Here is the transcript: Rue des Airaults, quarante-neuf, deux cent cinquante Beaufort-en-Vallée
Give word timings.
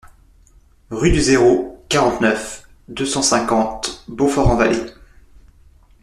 Rue 0.89 1.11
des 1.11 1.29
Airaults, 1.33 1.85
quarante-neuf, 1.87 2.67
deux 2.87 3.05
cent 3.05 3.21
cinquante 3.21 4.03
Beaufort-en-Vallée 4.07 4.87